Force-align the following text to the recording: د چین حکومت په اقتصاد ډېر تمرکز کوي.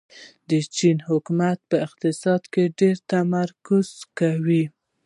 د 0.49 0.51
چین 0.75 0.97
حکومت 1.09 1.57
په 1.69 1.75
اقتصاد 1.85 2.41
ډېر 2.79 2.95
تمرکز 3.11 3.87
کوي. 4.19 4.63